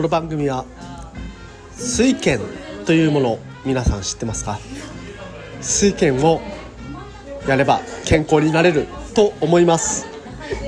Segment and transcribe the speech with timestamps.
[0.00, 0.64] この番組は
[1.72, 2.40] 水拳
[2.86, 4.58] というもの皆さん知ってますか？
[5.60, 6.40] 水拳を
[7.46, 10.06] やれば健康になれると思います。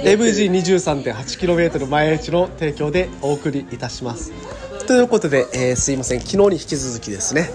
[0.04, 4.34] AVG23.8km 前打ちの提供でお送りいたします。
[4.86, 6.21] ということで、えー、すいません。
[6.21, 7.49] 昨日に引き続きですね、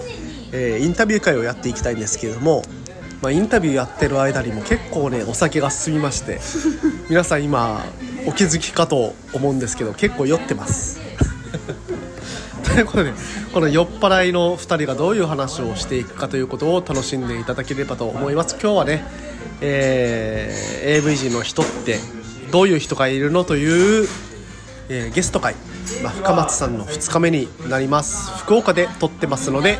[0.50, 2.64] えー、インタビュー会をやっていきたいんですけれども
[3.22, 6.38] まあ、インタビューやってる間にも結構ねお酒が進みまして
[7.08, 7.84] 皆さん今
[8.26, 11.07] お気づきかと思うんですけど結構酔ってます。
[12.80, 13.12] いうことで
[13.52, 18.56] この酔っ払いの2人がどういう話をしていくかということを楽しんでいただければと思います。
[18.60, 19.04] 今日はね、
[19.60, 21.98] えー、AV 人の人って
[22.50, 24.08] どういう人がいるのという、
[24.88, 25.54] えー、ゲスト会、
[26.02, 28.30] まあ、深松さんの2日目になります。
[28.38, 29.78] 福岡で撮ってますので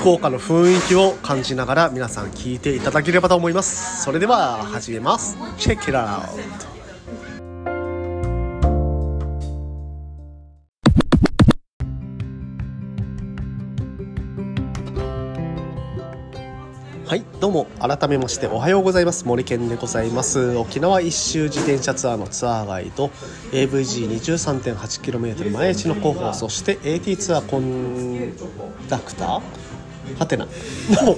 [0.00, 4.02] 福岡の雰囲気を感じながら皆さん聞いていただければと思います。
[4.02, 5.36] それでは始めます。
[5.58, 6.73] チェック it out
[17.06, 19.26] はいどうも改めましておはようございます。
[19.26, 20.56] 森健でございます。
[20.56, 23.10] 沖縄一周自転車ツアーのツアーガイド
[23.52, 28.32] AVG23.8km 毎日の広報そして AT ツアーコン
[28.88, 29.42] ダクター
[30.18, 30.46] はてな。
[30.46, 31.16] の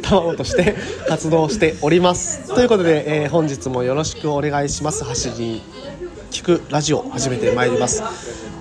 [0.00, 2.48] 卵 として活動しております。
[2.54, 5.04] ということで、えー、本日もよろしくお願いします。
[5.04, 5.60] 走り
[6.30, 8.02] 聞くラジオ始めてまいります。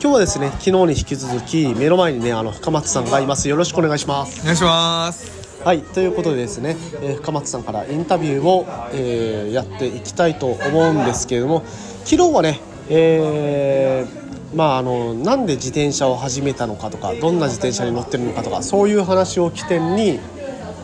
[0.02, 3.48] 今日はですね昨日に引き続き目の前にねあの深松さんがいます。
[3.48, 4.42] よろしくお願いします。
[4.42, 5.41] お願いします。
[5.64, 11.64] はいということでですね、えー、深松さんからインタビューを、えー、やっていきたいと思うんですけれども
[12.04, 12.60] 昨日はね、
[12.90, 20.20] えー、まああのなんで自転車を始めたのかとかどんな自転車に乗ってるのかとかそういう話を起点に、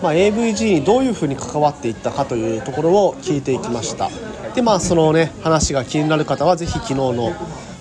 [0.04, 4.12] まあ、AVG にどういうふうに関わっていったかというところを聞いていきました。
[4.54, 7.34] でまあそのね話が気になる方は是非昨日の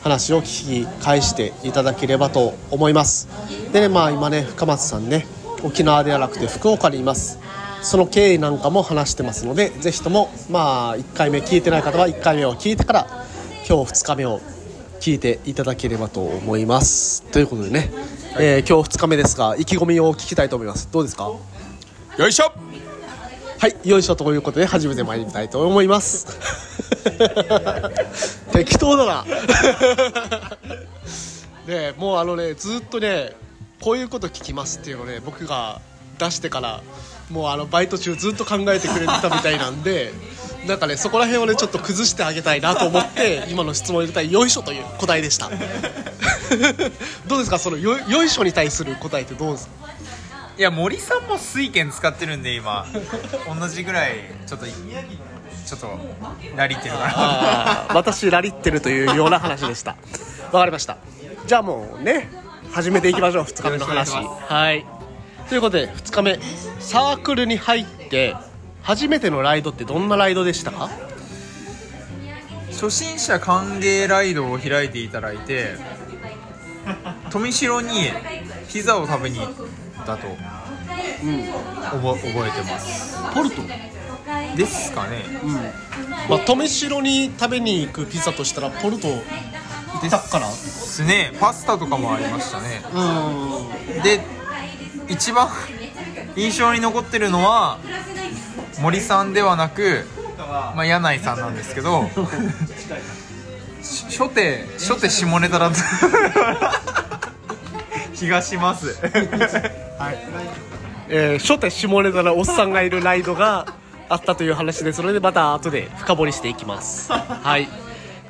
[0.03, 3.29] 話を聞き返していただければと思います。
[3.71, 5.27] でねまあ今ね深松さんね
[5.63, 7.39] 沖縄ではなくて福岡にいます。
[7.83, 13.07] その経緯なんかも話してますのでぜひともまあ1回目聞いてない方は1回目を聞いてから
[13.69, 14.41] 今日2日目を
[15.01, 17.23] 聞いていただければと思います。
[17.31, 17.91] ということでね、
[18.41, 20.89] えー、今日2日目ですが意気込みを聞きたいと思います。
[20.91, 21.31] どうですか？
[22.19, 22.51] よいしょ！
[23.59, 26.27] はいよいしょということで初めて参りたいと思います。
[28.53, 29.25] 適当だな。
[31.67, 33.33] ねもうあのねずっとね
[33.81, 35.81] こういうこと聞きますっていうのをね僕が
[36.19, 36.81] 出してから
[37.31, 40.13] もうあのバイト中ずっと考えてくれてたみたいなんで
[40.67, 45.51] なんかねそこら辺をねちょっと崩してあげたいなと思って 今の質問に対よいしょという答えでした。
[47.27, 49.73] どうですかそのよよいしょに対する答えってどうですか？
[50.59, 52.87] いや森さんも水拳使ってるんで今。
[53.61, 54.15] 同じぐらい
[54.47, 55.99] ちょっとちょっと
[56.57, 57.95] ラリってるから。
[57.95, 59.97] 私ラリってるというような話でした。
[60.53, 60.97] わかりました。
[61.47, 62.31] じゃあもうね
[62.77, 64.13] 始めていきましょう 2日目の話。
[64.13, 64.85] はい。
[65.49, 66.39] ということで2日目
[66.79, 68.37] サークルに入って
[68.83, 70.91] 初めてのライドってどんなライドでしたか？
[72.71, 75.77] 初心者歓迎ライドを開いていただいて
[77.31, 78.11] 富城に
[78.71, 79.53] ピザを食べに行っ
[80.05, 83.17] たと、うん、覚えてます。
[83.33, 83.63] ポルト？
[84.55, 85.53] ですかね、うん。
[86.29, 89.09] まあ、富城に食べに行くピザとしたらポルト
[90.03, 91.33] ですからですね。
[91.41, 92.83] パスタとかもありましたね。
[94.03, 94.21] で
[95.09, 95.49] 一番
[96.37, 97.79] 印象に残ってるのは
[98.81, 100.05] 森さんではなく、
[100.39, 102.11] まあ、柳井さんなんですけど
[103.81, 106.81] 初手初手下ネタだった。
[108.17, 108.99] 気がします。
[109.99, 110.19] はい。
[111.09, 113.67] えー、初手下ネタのおっさんがいるライドが
[114.09, 117.13] あったという話でそれでまた後で深掘りしていきます。
[117.13, 117.69] はい。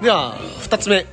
[0.02, 1.06] では2つ目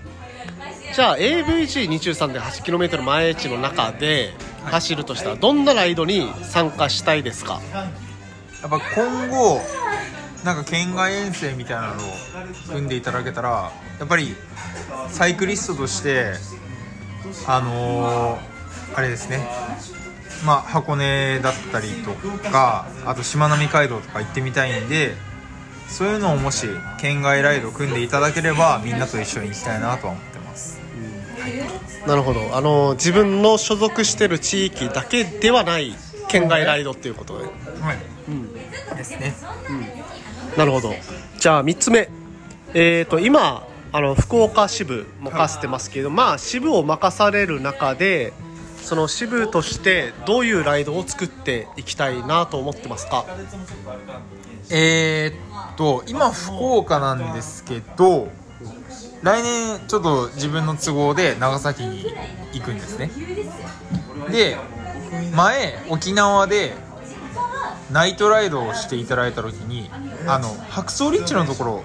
[0.93, 4.33] じゃあ AVG23.8km 前地の中で
[4.65, 7.59] 走るとしたらどんなライドに参加したいですか？
[8.61, 9.59] やっぱ今後
[10.45, 11.97] なんか県外遠征みたいなのを
[12.69, 14.35] 組んでいただけたらやっぱり
[15.09, 16.33] サイクリストとして
[17.47, 19.47] あのー、あれですね。
[20.45, 22.11] まあ箱根だったりと
[22.49, 25.15] かあとしまなみ海道とか行ってみたいんで
[25.87, 26.67] そういうのをもし
[26.99, 30.32] 県外ライド組んでいただければみんなと一緒に行きたいなとは思って
[32.07, 32.55] なるほど。
[32.55, 35.95] あの自分の所属してる地域だけではない
[36.27, 37.53] 県外ライドっていうことで、はい。
[38.27, 38.53] うん、
[38.97, 39.35] ですね、
[39.69, 40.93] うん、なるほど。
[41.37, 42.09] じゃあ3つ目。
[42.73, 48.33] えっ、ー、と今あの福岡支部任せてますけど、まあ支部を任される中で
[48.81, 53.25] その支部としてどういうライドを作っていきたいなと思ってますか？
[54.71, 58.29] えー、っと今福岡なんですけど
[59.23, 62.05] 来年ちょっと自分の都合で長崎に
[62.53, 63.09] 行くんですね。
[64.29, 64.57] で
[65.33, 66.73] 前沖縄で
[67.91, 69.89] ナイトライドをしていただいた時に
[70.27, 71.83] あの白草リッチのところ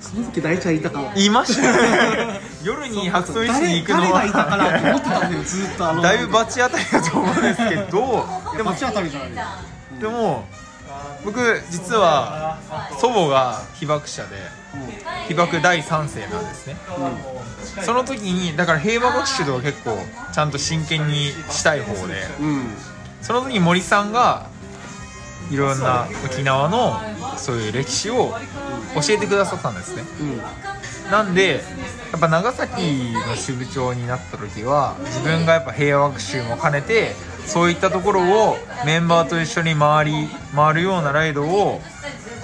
[0.00, 1.12] その時大ちゃんいたかも。
[1.16, 1.62] 言いました。
[1.62, 8.26] ね 夜に白草リッチに行くの誰がいたか思はってたんだよずっとだいぶ罰当たりだと思うんですけど
[8.56, 9.30] でも罰当たりじゃない
[10.00, 10.44] でも
[11.24, 11.38] 僕
[11.70, 12.58] 実は
[13.00, 14.36] 祖母が被爆者で
[15.28, 16.76] 被爆第3世なんですね。
[17.84, 19.98] その時にだから平和学習とか結構
[20.32, 22.64] ちゃんと真剣にしたい方でうん
[23.22, 24.46] その時に森さんが
[25.50, 27.00] いろんな沖縄の
[27.36, 28.32] そういう歴史を
[28.94, 30.04] 教えてくださったんですね。
[30.20, 30.40] うん
[31.10, 31.60] なんで
[32.12, 37.16] やっぱ長崎の支部長になった時は自分がやっぱ平和学習も兼ねて
[37.50, 38.20] そういったところ
[38.50, 38.56] を
[38.86, 41.80] メンバーと一緒に回り回るようなライドを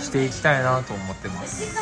[0.01, 1.77] していきたいなと思ってます。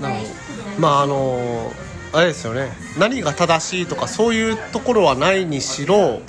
[0.00, 1.72] なるほどまああの
[2.12, 2.72] あれですよね。
[2.98, 6.20] 何が正しいとかそういうところはないにしろ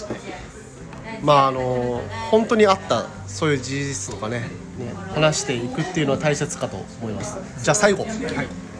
[1.23, 4.41] まああの本当にあったそういう事実とかね
[4.77, 7.37] ね話していくっていうのは大切かと思います。
[7.63, 8.05] じゃあ最後、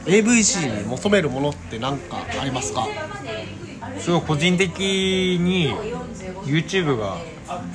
[0.06, 2.88] AVC に求めるものって何かありますか？
[4.00, 5.74] すごい個人的に
[6.44, 7.18] YouTube が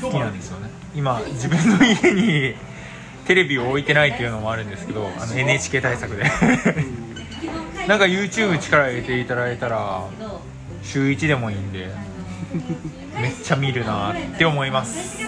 [0.02, 0.70] 好きなんですよね。
[0.94, 2.54] 今自分の家に
[3.26, 6.24] テレビを置いてないっていうのもあるんですけどあの NHK 対策で。
[7.86, 10.04] なんか YouTube 力入れていただいたら
[10.82, 11.88] 週1でもいいんで
[13.14, 15.18] めっちゃ見るなって思います。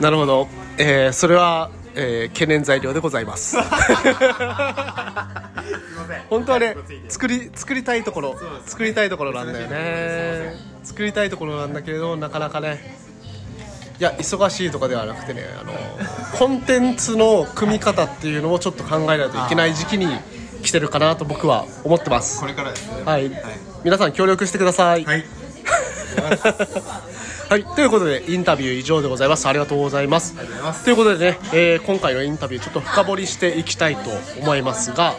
[0.00, 0.48] なるほど、
[0.78, 3.56] えーそれは、えー懸念材料でございます
[6.30, 6.76] 本当はね
[7.08, 8.36] 作り作りたいところ。
[8.66, 10.54] 作りたいところなんだよね。
[10.82, 13.02] 作りたいところなんだけれどなかなかね。
[13.98, 15.72] いや忙しいとかではなくてねあの
[16.36, 20.08] コンテンツの組み方っていうのをちょっと考えないといけない時期に
[20.62, 22.40] 来てるかなと僕は思ってます。
[22.40, 23.02] これからですね。
[23.04, 23.30] はい、
[23.84, 25.04] 皆さん協力してください。
[25.04, 25.24] はい。
[27.48, 29.46] はい、ということでインタビュー以上でございます。
[29.46, 30.34] ありがとうございます。
[30.38, 30.84] ありがとうございます。
[30.84, 34.10] ということでね、えー今回のインタビューちょっと深掘りしていきたいと
[34.40, 35.14] 思いますが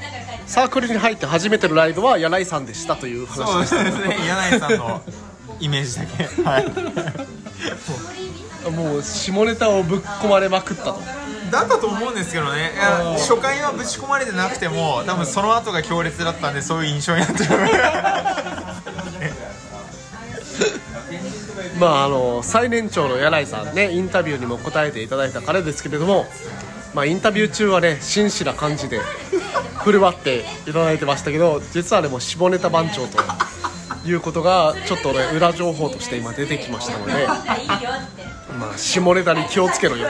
[0.46, 3.84] サークルに入って初めてのライドは柳井さんでしたという話そうでした。
[3.84, 4.18] ですね。
[4.28, 5.02] 柳井さんの
[5.60, 6.24] イメージだけ。
[6.44, 6.66] はい。
[8.72, 11.02] もう下ネタをぶっ込まれまくったと。
[11.52, 12.72] だったと思うんですけどね。
[13.18, 17.50] 初回はぶち込まれてなくても多分その後が強烈だったんでそういう印象になってる。
[21.80, 26.26] まああの最年長の柳井さんねインタビューにも答えていただいた彼ですけれども
[26.94, 29.02] まあインタビュー中はね真摯な感じで
[29.84, 33.18] 振る舞っていただいてましたけど実はねもう下ネタ番長と
[34.08, 37.14] いうことがちょっとね裏情報として今出てきましたので
[38.60, 40.08] まあ下ネタに気をつけろよ。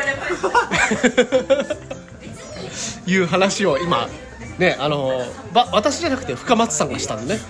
[3.05, 3.17] とい。
[3.17, 4.07] う話を今
[4.57, 5.21] ねあの
[5.53, 7.41] ば私じゃなくて深松さんがしたんでね。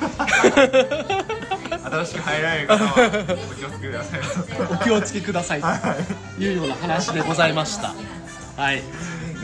[1.84, 4.22] 新しく入られる方はお気をつけください。
[4.72, 5.68] お気をつけくださいと
[6.42, 6.54] い。
[6.54, 7.94] うような話でございました。
[8.56, 8.82] はい。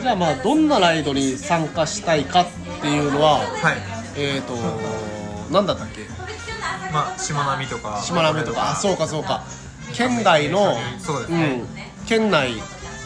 [0.00, 2.46] じゃあまあどんなライドに参加したいかっ
[2.80, 3.76] ていうのははい。
[4.16, 4.54] えっ、ー、と
[5.52, 6.02] 何だったっけ？
[6.92, 8.00] まあしまなみとか。
[8.02, 8.72] しまなみとか。
[8.72, 9.44] あそうかそうか。
[9.92, 11.64] 県外のそうですね。
[12.00, 12.06] うん。
[12.06, 12.54] 県内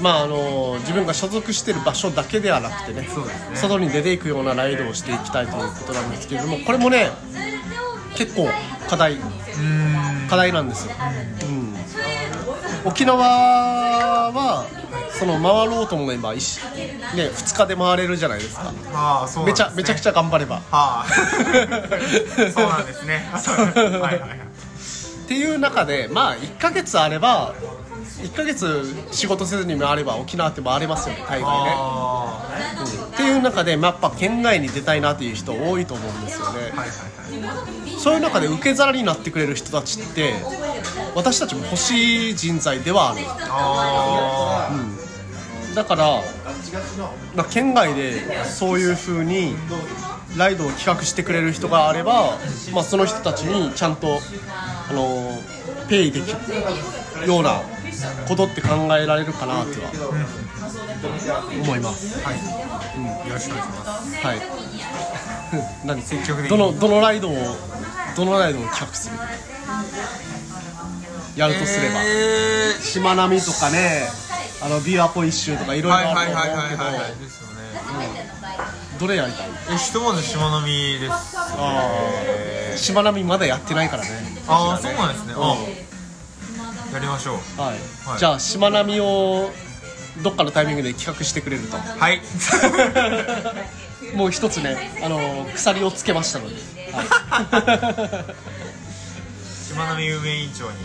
[0.00, 3.08] まああの自分が所属してる場所だけではなくてねね。
[3.54, 7.10] 外に出ていくようなライドをしていきたいということなんですけれどもこれもね
[8.16, 8.48] 結構
[8.88, 9.18] 課題。
[10.28, 10.94] 課題なんですよ、
[11.42, 11.63] うん、
[12.84, 13.16] 沖縄
[14.32, 14.66] は
[15.10, 16.60] その回ろうと思えば、一
[17.14, 18.72] ね、2日で回れるじゃないですか。
[18.92, 19.70] ああそうなんめですね。
[19.70, 20.56] ちゃめちゃくちゃ頑張れば。
[20.56, 21.06] はあ。
[22.52, 23.26] そうなんですね。
[23.32, 24.38] はいはいはい。
[25.24, 27.54] っていう中でまあ1ヶ月あれば
[28.22, 37.98] 1ヶ月仕事せずに回れば沖縄って回れますよね大概ね、あうんっていう中で、まあ、やっぱ県外に出たいなっていう人多いと思うんですよね、あはいはいはい。
[37.98, 40.34] そういう中で受け皿になってくれる人たちって
[41.14, 43.20] 私たちも欲しい人材ではある。
[43.26, 44.70] あ
[45.74, 46.22] だから、
[47.34, 49.56] まあ、県外でそういう風に
[50.36, 52.38] ライドを企画してくれる人があれば、
[52.72, 54.20] まあ、その人たちにちゃんと、
[54.88, 55.36] あの
[55.88, 56.32] ペイでき
[57.22, 57.60] るような
[58.28, 59.90] ことって考えられるかなとは
[61.62, 62.18] 思います。
[62.24, 62.38] あはい、
[62.96, 64.16] うん、よろしくお願いします。
[64.26, 64.40] はい。
[65.84, 66.02] 何？
[66.02, 66.58] 積極的に。
[66.58, 67.34] どのどのライドを
[68.16, 69.16] どのライドを企画する？
[71.36, 74.08] やるとすれば、えしまなみとかね。
[74.62, 77.54] あのビアポイッシュとかいろー、いろあると思うけはいはいはいはいどですよね
[78.98, 79.48] どれやりたい？
[79.72, 81.12] えひとまずしまなみです。
[81.36, 81.90] あ
[82.74, 84.08] あしまなみまだやってないからね。
[84.48, 85.56] ああそうなんですね、あ
[86.94, 87.60] やりましょう。
[87.60, 88.18] はい、はい。
[88.18, 89.50] じゃあしまなみを
[90.22, 91.76] どっかのタイミングで企画してくれると。
[91.76, 92.20] はい。
[94.16, 96.54] もう一つねあの鎖をつけましたので、
[96.92, 98.24] は
[99.66, 100.76] しまなみ運営委員長に。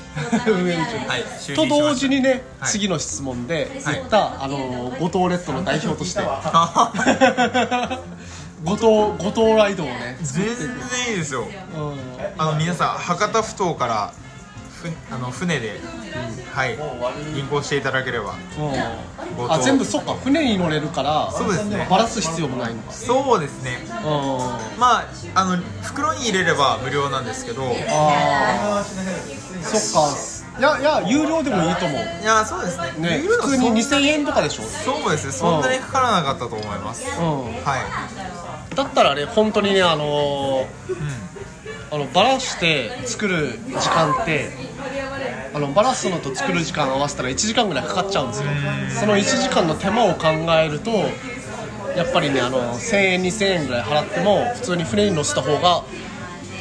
[0.48, 1.06] い、運営委員長に。
[1.06, 1.22] はい。
[1.22, 1.62] 就任しました。
[1.62, 2.72] と同時にね、はい。
[2.72, 6.22] 次の質問で言った、あの五島列島の代表として。
[6.24, 8.02] あ
[8.64, 10.56] 五島五島ライドをね全然
[11.12, 11.48] いいですよ。
[11.76, 12.00] うん。
[12.38, 14.29] あの皆さん博多ふ頭からふ
[15.12, 15.80] あの船で、
[16.54, 16.78] はい
[17.36, 18.36] 輪行していただければ。
[19.50, 21.88] あ全部そっか船に乗れるからそうですね。
[21.90, 22.92] バラす必要もないのか。
[22.92, 23.80] そうですね。
[23.86, 24.80] うん。
[24.80, 25.06] まあ
[25.36, 27.64] あの袋に入れれば無料なんですけど。
[27.64, 28.86] いああ
[29.64, 30.40] そっか。
[30.60, 32.26] いやいや有料でもいいと思う。
[32.26, 33.20] やそうですね。
[33.20, 34.64] ね普通にそん2000円とかでしょ。
[34.64, 35.32] そうですね。
[35.32, 37.44] そんなにかからなかったと思います、うん。
[37.64, 37.78] は
[38.72, 40.98] い、だったらね本当にねあのーう
[41.92, 44.52] あのバラして作る時間って
[45.60, 48.50] あのバラすのと作る時間合わせたら1時間ぐらいかかっちゃうんですよ。
[49.02, 50.92] その1時間の手間を考えると
[51.98, 55.84] やっぱりねあの1000円2000円ぐらい払っても普通に船に乗せた方が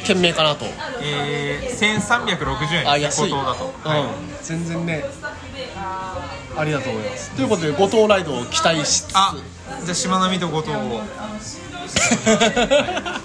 [0.03, 0.65] 賢明かなと。
[0.65, 0.67] ん
[1.01, 3.37] えー、1360円あ安い、うん。
[3.37, 5.05] はい全然ね
[6.57, 7.31] ありがとうございます。
[7.31, 9.11] ということで五島ライドを期待しつつ。
[9.15, 9.33] あ
[9.85, 11.01] じゃあしまなみと五島を。
[12.25, 13.15] え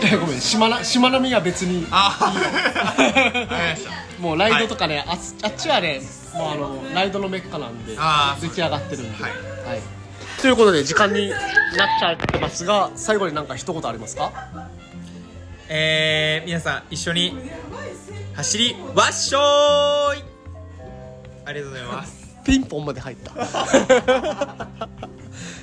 [0.20, 2.32] ごめんしまなしまなみは別にあ
[4.18, 6.00] もうライドとかね、あっあっちはね
[6.34, 9.32] もうあのライドのメッカなんであー出来上がってるんで、はい。
[9.32, 9.80] はい。
[10.40, 11.38] ということで時間になっ
[11.98, 14.32] ちゃってますが最後になんか一言ありますか？
[15.68, 17.38] えー、皆さん一緒に
[18.34, 20.24] 走りわっしょーい
[21.46, 22.20] ありがとうございます。
[22.44, 23.32] ピンポンまで入った。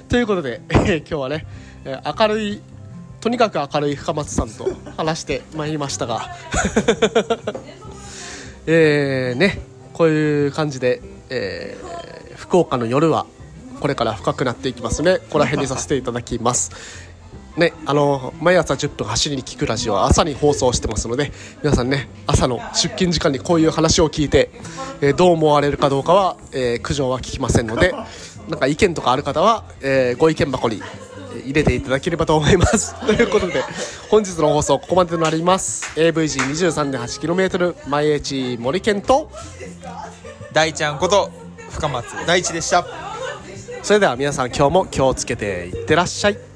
[0.10, 1.46] ということで、えー今日はね
[1.86, 2.62] えー明るい
[3.28, 6.34] とにかく明るい深松さんと話してまいりましたが。
[8.66, 9.60] えーね
[9.92, 13.26] こういう感じで、えー福岡の夜は
[13.82, 16.72] これから深くなっていきますのでここら辺にさせていただきます。
[17.58, 24.52] ね、あの毎朝10分走りに聞くラジオは朝に放送してますので皆さんね朝の出勤時間にこういう話を聞いて、
[25.02, 27.94] えーどう思われるかどうかは、えー苦情は聞きませんので
[28.48, 30.82] なんか意見とかある方は、えーご意見箱に
[31.44, 32.96] 入れていただければと思います。
[33.06, 33.64] ということで
[34.10, 35.86] 本日の放送ここまでとなります。
[35.96, 39.30] AVG23.8km 毎日森健と
[40.54, 41.32] 大ちゃんこと
[41.72, 42.86] 深松大地でした。
[43.84, 46.47] それでは皆さん今日も気をつけていってらっしゃい